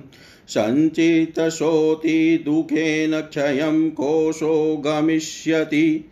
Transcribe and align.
सञ्चितशोति 0.47 2.41
दुःखेन 2.46 3.22
क्षयं 3.22 3.91
कोशो 3.91 4.84
गमिष्यति। 4.85 6.06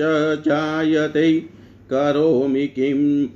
जायते। 0.49 1.45
करोमि 1.91 2.67
किं 2.67 3.27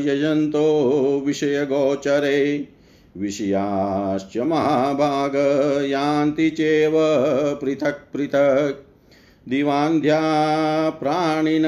यजन्तो 0.06 1.22
विषयगोचरे। 1.26 2.68
विषयाश्च 3.18 4.36
महाभाग 4.36 5.32
यान्ति 5.84 6.50
चेव 6.50 6.92
पृथक् 7.62 8.12
पृथक्। 8.12 8.86
दिवान्ध्या 9.48 10.20
प्राणिन 10.90 11.62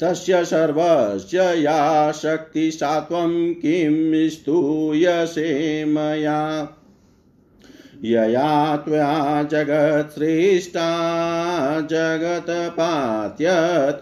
तस्य 0.00 0.44
सर्वस्य 0.44 1.38
या 1.38 2.12
शक्तिसा 2.12 3.00
त्वं 3.00 3.54
किं 3.54 4.28
स्तूयसे 4.28 5.84
मया। 5.84 6.68
यया 8.04 8.76
त्वया 8.76 9.42
जगत्सृष्टा 9.42 10.90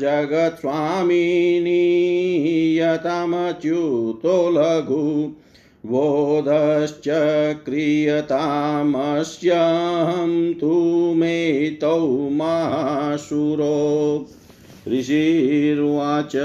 जगत्स्वामिनी 0.00 2.78
यतमच्युतो 2.78 4.50
लघु। 4.50 5.32
बोधश्च 5.86 7.04
क्रियतामस्यहं 7.64 10.54
तु 10.54 11.14
मेतौ 11.16 12.28
माशुरो 12.32 14.28
ऋषिरुवाच 14.88 16.36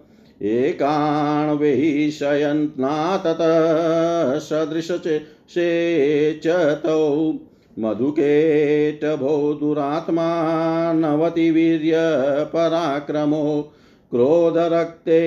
एकाण्वेशयन्त्ना 0.43 3.17
ततः 3.17 4.39
सदृशचे 4.39 6.41
च 6.45 6.81
तौ। 6.87 7.35
मधुकेटभो 7.79 9.55
दुरात्मा 9.55 10.93
नवतिवीर्यपराक्रमो 10.93 13.73
क्रोधरक्ते 14.13 15.21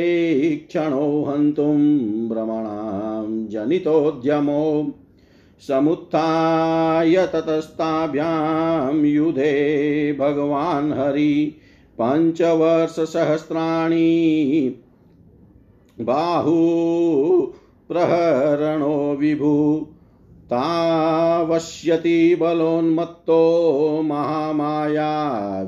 क्षणो 0.70 1.06
हन्तुं 1.28 1.78
भ्रमणां 2.30 3.48
जनितोद्यमो 3.52 4.66
समुत्थाय 5.68 7.16
ततस्ताभ्यां 7.34 8.94
युधे 9.06 9.54
भगवान् 10.20 10.92
हरि 10.94 11.34
पञ्चवर्षसहस्राणि 12.00 12.82
बाहु 16.10 16.60
विभु 19.22 19.54
तावश्यति 20.52 22.20
बलोन्मत्तो 22.42 23.42
महामाया 24.10 25.10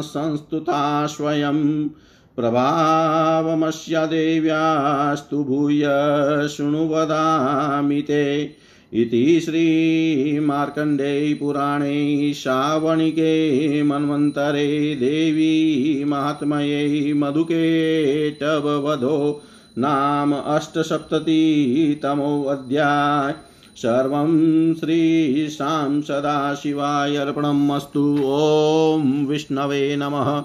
संस्तुता 0.00 1.06
स्वयं 1.06 1.88
प्रभावमस्य 2.36 4.06
देव्यास्तु 4.06 5.44
भूय 5.44 5.82
शृणु 6.48 6.78
वदामि 6.78 8.02
ते। 8.02 8.56
इति 8.92 9.40
श्रीमार्कण्डेयपुराणे 9.40 12.34
श्रावणिके 12.34 13.82
मन्वन्तरे 13.82 14.94
देवी 14.94 16.04
महात्मये 16.04 17.14
मधुकेटववधो 17.14 19.42
नाम 19.78 20.34
अष्टसप्ततितमोऽध्याय। 20.34 23.34
सर्वं 23.76 24.74
श्रीशां 24.74 26.02
सदाशिवाय 26.02 27.16
अर्पणम् 27.16 27.70
अस्तु। 27.70 28.20
ॐ 28.24 29.26
विष्णवे 29.26 29.96
नमः। 29.96 30.44